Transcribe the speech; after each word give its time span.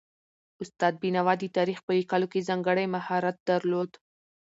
استاد 0.63 0.93
بینوا 1.01 1.33
د 1.39 1.43
تاریخ 1.57 1.77
په 1.83 1.91
لیکلو 1.97 2.27
کې 2.31 2.45
ځانګړی 2.49 2.85
مهارت 2.95 3.37
درلود 3.49 3.91